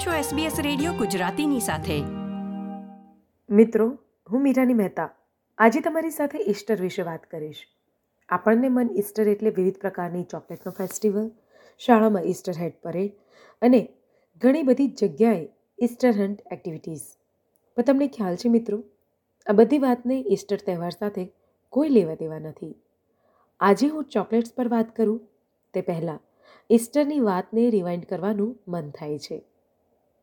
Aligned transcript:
છો 0.00 0.10
SBS 0.10 0.62
radio 0.62 0.92
ગુજરાતીની 0.92 1.60
સાથે. 1.60 2.02
મિત્રો, 3.54 3.98
હું 4.30 4.42
મીરાની 4.42 4.74
મહેતા. 4.74 5.10
આજે 5.58 5.80
તમારી 5.80 6.10
સાથે 6.10 6.38
ઈસ્ટર 6.38 6.80
વિશે 6.80 7.02
વાત 7.02 7.26
કરીશ. 7.26 7.66
આપણને 8.28 8.68
મન 8.68 8.90
ઈસ્ટર 8.98 9.28
એટલે 9.28 9.50
વિવિધ 9.50 9.78
પ્રકારની 9.78 10.22
ચોકલેટનો 10.22 10.72
ફેસ્ટિવલ 10.72 11.30
શાળામાં 11.78 12.22
ઈસ્ટર 12.22 12.52
હેડ 12.52 12.72
પરેડ 12.82 13.12
અને 13.62 13.88
ઘણી 14.42 14.62
બધી 14.62 14.88
જગ્યાએ 14.88 15.48
ઈસ્ટર 15.82 16.10
હન્ટ 16.10 16.42
એક્ટિવિટીઝ 16.52 17.00
પણ 17.76 17.82
તમને 17.82 18.08
ખ્યાલ 18.08 18.36
છે 18.36 18.48
મિત્રો, 18.48 18.82
આ 19.50 19.52
બધી 19.52 19.78
વાતને 19.78 20.24
ઈસ્ટર 20.30 20.56
તહેવાર 20.66 20.90
સાથે 20.90 21.32
કોઈ 21.68 21.88
લેવા 21.88 22.14
દેવા 22.14 22.38
નથી. 22.38 22.74
આજે 23.60 23.86
હું 23.88 24.04
ચોકલેટ્સ 24.04 24.54
પર 24.54 24.68
વાત 24.68 24.96
કરું, 24.96 25.20
તે 25.74 25.80
પહેલાં 25.80 26.20
ઈસ્ટરની 26.70 27.20
વાતને 27.20 27.70
રિવાઇન્ડ 27.70 28.04
કરવાનું 28.04 28.60
મન 28.68 28.90
થાય 28.90 29.18
છે. 29.18 29.49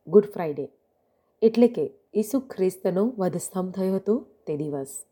ગુડ 0.08 0.26
ફ્રાઈડે 0.26 0.70
એટલે 1.42 1.68
કે 1.68 1.92
ઈસુ 2.16 2.40
ખ્રિસ્તનો 2.40 3.14
વધસ્તંભ 3.18 3.74
થયો 3.74 3.96
હતો 3.96 4.26
તે 4.48 4.58
દિવસ. 4.58 5.06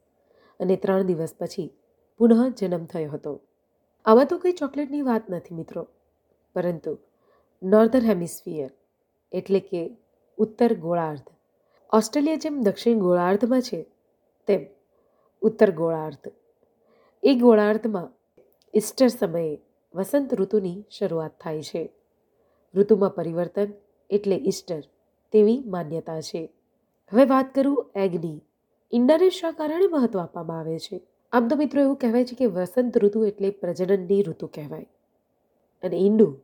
અને 0.59 0.75
ત્રણ 0.75 1.01
દિવસ 1.01 1.33
પછી 1.39 1.73
પુનઃ 2.17 2.49
જન્મ 2.49 2.85
થયો 2.85 3.11
હતો. 3.11 3.41
આમાં 4.05 4.25
તો 4.25 4.37
કંઈ 4.37 4.51
ચોકલેટની 4.51 5.01
વાત 5.01 5.29
નથી 5.29 5.55
મિત્રો. 5.55 5.87
પરંતુ 6.53 6.97
નોર્ધન 7.63 7.99
હેમિસ્ફિયર 7.99 8.69
એટલે 9.31 9.59
કે 9.59 9.97
ઉત્તર 10.37 10.73
ગોળાર્ધ. 10.73 11.21
ઓસ્ટ્રેલિયા 11.93 12.35
જેમ 12.35 12.61
દક્ષિણ 12.61 12.99
ગોળાર્ધમાં 12.99 13.61
છે, 13.61 13.85
તેમ 14.47 14.65
ઉત્તર 15.41 15.71
ગોળાર્ધ. 15.71 16.31
એ 17.23 17.35
ગોળાર્ધમાં 17.35 18.11
ઈસ્ટર 18.75 19.07
સમયે 19.07 19.59
વસંત 19.95 20.33
ઋતુની 20.33 20.83
શરૂઆત 20.91 21.31
થાય 21.41 21.61
છે. 21.61 21.89
ઋતુમાં 22.75 23.09
પરિવર્તન 23.09 23.67
એટલે 24.09 24.35
ઈસ્ટર. 24.35 24.83
તેવી 25.31 25.63
માન્યતા 25.65 26.21
છે. 26.21 26.49
હવે 27.11 27.25
વાત 27.25 27.55
કરું 27.55 27.91
એગની 27.95 28.39
ઈંડાને 28.93 29.29
શા 29.29 29.51
કારણે 29.51 29.87
મહત્વ 29.87 30.19
આપવામાં 30.19 30.59
આવે 30.59 30.79
છે? 30.79 31.01
આમ 31.31 31.47
તો 31.47 31.55
મિત્રો 31.55 31.81
એવું 31.81 31.95
કહેવાય 31.95 32.25
છે 32.25 32.35
કે 32.35 32.45
વસંત 32.45 32.97
ઋતુ 32.97 33.25
એટલે 33.25 33.49
પ્રજનનની 33.49 34.23
ઋતુ 34.23 34.47
કહેવાય. 34.47 34.87
અને 35.83 35.97
ઈંડું 35.97 36.41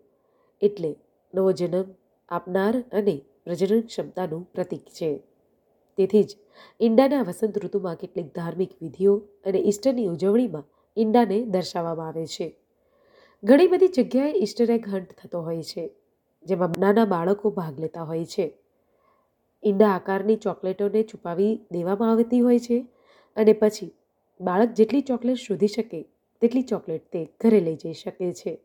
એટલે 0.62 0.96
નવો 1.34 1.52
જન્મ 1.52 1.84
આપનાર 2.30 2.84
અને 2.94 3.22
પ્રજનન 3.46 3.82
ક્ષમતાનું 3.82 4.44
પ્રતીક 4.54 4.86
છે. 4.86 5.24
તેથી 5.98 6.24
જ 6.24 6.38
ઈંડાના 6.82 7.22
વસંત 7.22 7.58
ઋતુમાં 7.58 7.96
કેટલીક 7.96 8.36
ધાર્મિક 8.36 8.72
વિધિઓ 8.82 9.16
અને 9.46 9.60
ઈસ્ટરની 9.60 10.08
ઉજવણીમાં 10.08 10.64
ઈંડાને 10.98 11.44
દર્શાવવામાં 11.46 12.08
આવે 12.08 12.26
છે. 12.26 12.56
ઘણી 13.44 13.68
બધી 13.68 13.88
જગ્યાએ 13.88 14.34
ઈસ્ટર 14.34 14.72
એગ 14.72 14.88
હન્ટ 14.88 15.12
થતો 15.12 15.42
હોય 15.42 15.64
છે, 15.64 15.92
જેમાં 16.44 16.70
નાના 16.80 17.06
બાળકો 17.06 17.50
ભાગ 17.50 17.80
લેતા 17.80 18.04
હોય 18.04 18.26
છે. 18.26 18.61
ઈંડા 19.64 19.90
આકારની 19.90 20.36
ચોકલેટોને 20.36 21.04
છુપાવી 21.04 21.60
દેવામાં 21.72 22.12
આવતી 22.12 22.40
હોય 22.40 22.60
છે 22.60 22.86
અને 23.36 23.54
પછી 23.54 23.92
બાળક 24.42 24.70
જેટલી 24.70 25.02
ચોકલેટ 25.02 25.38
શોધી 25.38 25.68
શકે 25.68 26.02
તેટલી 26.42 26.62
ચોકલેટ 26.62 27.12
તે 27.12 27.30
ઘરે 27.40 27.60
લઈ 27.60 27.76
જઈ 27.76 27.94
શકે 27.94 28.34
છે. 28.34 28.60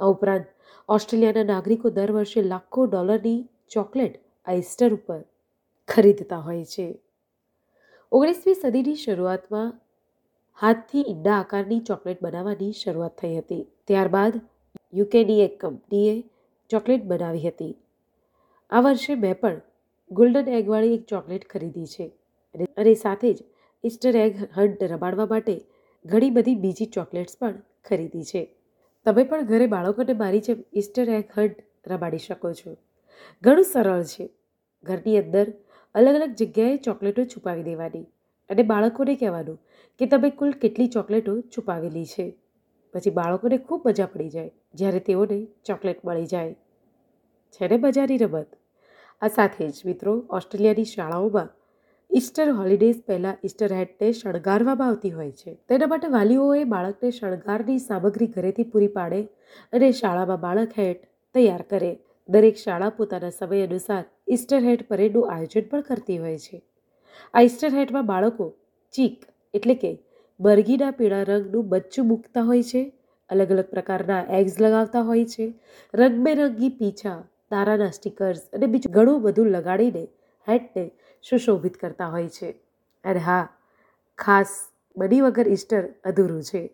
આ 0.00 0.04
ઉપરાંત 0.04 0.44
ઓસ્ટ્રેલિયાના 0.88 1.42
નાગરિકો 1.42 1.90
દર 1.90 2.10
વર્ષે 2.10 2.42
લાખો 2.42 2.86
ડોલરની 2.86 3.48
ચોકલેટ 3.68 4.20
આ 4.46 4.52
ઉપર 4.92 5.24
ખરીદતા 5.88 6.36
હોય 6.36 6.64
છે. 6.64 6.98
ઓગણીસમી 8.12 8.54
સદીની 8.54 8.94
શરૂઆતમાં 8.94 9.80
હાથથી 10.60 11.04
ઈંડા 11.08 11.34
આકારની 11.34 11.80
ચોકલેટ 11.80 12.22
બનાવવાની 12.22 12.72
શરૂઆત 12.72 13.18
થઈ 13.18 13.38
હતી. 13.38 13.66
ત્યારબાદ 13.86 14.40
યુકેની 14.94 15.40
એક 15.40 15.60
કંપનીએ 15.60 16.24
ચોકલેટ 16.70 17.04
બનાવી 17.04 17.48
હતી. 17.48 17.76
આ 18.70 18.80
વર્ષે 18.80 19.14
મેં 19.14 19.40
પણ 19.40 19.60
ગોલ્ડન 20.12 20.48
એગવાળી 20.48 20.94
એક 20.94 21.06
ચોકલેટ 21.06 21.48
ખરીદી 21.50 21.86
છે. 21.86 22.12
અને 22.76 22.94
સાથે 22.94 23.34
જ 23.34 23.38
ઇસ્ટર 23.84 24.16
એગ 24.16 24.36
હન્ટ 24.56 24.82
રમાડવા 24.82 25.26
માટે 25.26 25.60
ઘણી 26.04 26.30
બધી 26.30 26.54
બીજી 26.54 26.86
ચોકલેટ્સ 26.86 27.36
પણ 27.40 27.62
ખરીદી 27.84 28.24
છે. 28.24 28.56
તમે 29.04 29.24
પણ 29.24 29.46
ઘરે 29.46 29.66
બાળકોને 29.66 30.12
મારી 30.12 30.40
જેમ 30.40 30.64
ઇસ્ટર 30.72 31.08
એગ 31.08 31.24
હન્ટ 31.38 31.56
રમાડી 31.86 32.18
શકો 32.18 32.52
છો. 32.52 32.76
ઘણું 33.42 33.64
સરળ 33.64 34.04
છે. 34.04 34.30
ઘરની 34.84 35.18
અંદર 35.18 35.52
અલગ 35.94 36.14
અલગ 36.14 36.34
જગ્યાએ 36.34 36.76
ચોકલેટો 36.76 37.24
છુપાવી 37.24 37.62
દેવાની 37.62 38.04
અને 38.50 38.62
બાળકોને 38.62 39.14
કહેવાનું 39.14 39.58
કે 39.98 40.06
તમે 40.06 40.30
કુલ 40.30 40.52
કેટલી 40.52 40.86
ચોકલેટો 40.86 41.40
છુપાવેલી 41.40 42.06
છે. 42.06 42.36
પછી 42.94 43.10
બાળકોને 43.10 43.58
ખૂબ 43.58 43.88
મજા 43.88 44.06
પડી 44.06 44.28
જાય 44.28 44.50
જ્યારે 44.74 45.00
તેઓને 45.00 45.46
ચોકલેટ 45.64 46.04
મળી 46.04 46.26
જાય. 46.26 46.52
છે 47.52 47.68
ને 47.68 47.76
મજાની 47.76 48.16
રમત? 48.16 48.46
આ 49.22 49.28
સાથે 49.28 49.68
જ 49.68 49.82
મિત્રો 49.84 50.12
ઓસ્ટ્રેલિયાની 50.30 50.84
શાળાઓમાં 50.84 51.48
ઈસ્ટર 52.16 52.50
હોલિડેઝ 52.50 53.00
પહેલાં 53.06 53.40
ઈસ્ટર 53.44 53.72
હેટને 53.72 54.12
શણગારવામાં 54.12 54.88
આવતી 54.88 55.10
હોય 55.10 55.32
છે. 55.32 55.54
તેના 55.68 55.86
માટે 55.86 56.06
વાલીઓએ 56.06 56.64
બાળકને 56.64 57.10
શણગારની 57.10 57.78
સામગ્રી 57.78 58.26
ઘરેથી 58.26 58.62
પૂરી 58.62 58.86
પાડે 58.86 59.22
અને 59.72 59.92
શાળામાં 59.92 60.40
બાળક 60.40 60.72
હેટ 60.78 61.02
તૈયાર 61.34 61.62
કરે. 61.62 61.98
દરેક 62.28 62.56
શાળા 62.56 62.88
પોતાના 62.90 63.30
સમય 63.30 63.66
અનુસાર 63.66 64.04
ઈસ્ટર 64.28 64.64
હેટ 64.64 64.88
પરેડનું 64.88 65.32
આયોજન 65.32 65.66
પણ 65.70 65.80
કરતી 65.80 66.18
હોય 66.18 66.38
છે. 66.38 66.62
આ 67.34 67.40
ઈસ્ટર 67.40 67.74
હેટમાં 67.74 68.06
બાળકો 68.06 68.46
ચીક 68.92 69.26
એટલે 69.54 69.74
કે 69.74 69.98
બરગીના 70.40 70.90
પીળા 70.90 71.22
રંગનું 71.22 71.68
બચ્ચું 71.68 72.06
મૂકતા 72.06 72.42
હોય 72.42 72.62
છે. 72.62 72.82
અલગ 73.30 73.50
અલગ 73.50 73.64
પ્રકારના 73.64 74.22
એગ્સ 74.38 74.60
લગાવતા 74.60 75.00
હોય 75.00 75.24
છે. 75.24 75.52
રંગબેરંગી 75.94 76.68
પીછા 76.68 77.18
તારાના 77.50 77.90
સ્ટીકર્સ 77.90 78.42
અને 78.52 78.66
બીજું 78.66 78.92
ઘણું 78.92 79.22
બધું 79.22 79.46
લગાડીને 79.46 80.08
હેટને 80.48 80.90
સુશોભિત 81.28 81.76
કરતા 81.76 82.06
હોય 82.06 82.28
છે. 82.28 82.50
અને 83.04 83.18
હા, 83.18 83.48
ખાસ 84.18 84.52
બની 84.96 85.20
વગર 85.20 85.48
ઈસ્ટર 85.48 85.84
અધૂરું 86.04 86.42
છે. 86.42 86.70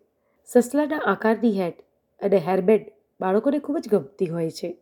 સસલાના 0.46 0.98
આકારની 1.06 1.60
હેટ 1.60 1.80
અને 2.20 2.38
હેરબેન્ડ 2.38 2.92
બાળકોને 3.20 3.58
ખૂબ 3.58 3.78
જ 3.78 3.88
ગમતી 3.88 4.26
હોય 4.26 4.50
છે. 4.50 4.76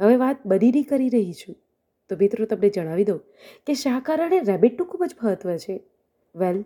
હવે 0.00 0.16
વાત 0.16 0.46
બનીની 0.46 0.82
કરી 0.82 1.08
રહી 1.08 1.32
છું. 1.32 1.56
તો 2.10 2.16
મિત્રો, 2.20 2.44
તમને 2.44 2.68
જણાવી 2.68 3.04
દઉં 3.04 3.20
કે 3.66 3.74
શા 3.74 4.00
કારણે 4.00 4.40
રેબિટનું 4.40 4.88
ખૂબ 4.88 5.04
જ 5.04 5.14
મહત્ત્વ 5.22 5.56
છે. 5.56 5.80
વેલ, 6.34 6.64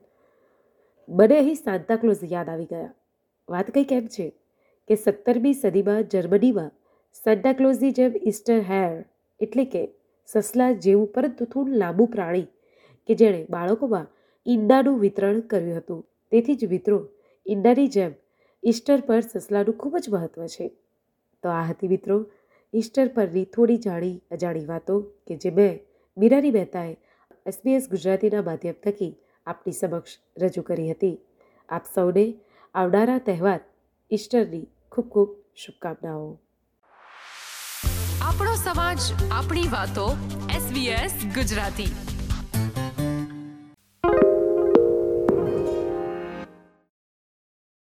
મને 1.09 1.39
અહીં 1.39 1.55
સાંતાક્લોઝ 1.55 2.25
યાદ 2.33 2.49
આવી 2.49 2.65
ગયા. 2.65 2.95
વાત 3.49 3.71
કંઈક 3.71 3.93
એમ 3.93 4.07
છે 4.07 4.31
કે 4.89 4.95
સત્તરમી 4.95 5.55
સદીમાં 5.55 6.03
જર્મનીમાં 6.03 6.71
સાન્તાક્લોઝની 7.25 7.93
જેમ 7.93 8.13
ઇસ્ટર 8.23 8.61
હેર, 8.61 9.05
એટલે 9.41 9.65
કે 9.65 9.89
સસલા 10.27 10.73
જેવું 10.73 11.07
પરંતુ 11.07 11.45
થોડું 11.45 11.77
લાંબુ 11.77 12.07
પ્રાણી, 12.07 12.47
કે 13.09 13.15
જેણે 13.15 13.47
બાળકોમાં 13.51 14.07
ઈંડાનું 14.47 15.01
વિતરણ 15.01 15.41
કર્યું 15.41 15.77
હતું. 15.77 16.07
તેથી 16.31 16.55
જ 16.55 16.65
મિત્રો, 16.65 17.09
ઈંડાની 17.49 17.89
જેમ 17.89 18.13
ઈસ્ટર 18.65 19.01
પર 19.01 19.21
સસલાનું 19.21 19.75
ખૂબ 19.75 19.97
જ 19.97 20.11
મહત્ત્વ 20.11 20.47
છે. 20.47 20.69
તો 21.43 21.49
આ 21.49 21.63
હતી 21.63 21.89
મિત્રો, 21.89 22.27
ઈસ્ટર 22.75 23.09
પરની 23.09 23.45
થોડી 23.45 23.77
જાણી 23.77 24.23
અજાણી 24.31 24.65
વાતો, 24.65 25.01
કે 25.01 25.37
જે 25.37 25.51
મેં 25.51 25.81
મીરાની 26.17 26.51
મહેતાએ 26.51 26.97
એસબીએસ 27.47 27.91
ગુજરાતીના 27.91 28.43
માધ્યમ 28.43 28.75
થકી 28.85 29.13
આપની 29.47 29.73
સમક્ષ 29.73 30.19
રજૂ 30.43 30.63
કરી 30.63 30.91
હતી. 30.91 31.19
આપ 31.69 31.85
સૌને 31.95 32.35
આવનારા 32.75 33.19
તહેવાર 33.19 33.61
ઈસ્ટરની 34.11 34.67
ખૂબ 34.93 35.09
ખૂબ 35.09 35.37
શુભકામનાઓ. 35.57 36.46
આપણો 38.37 38.57
સમાજ 38.57 39.01
આપણી 39.31 39.69
વાતો 39.71 40.07
એસબીએસ 40.57 41.13
ગુજરાતી. 41.35 42.16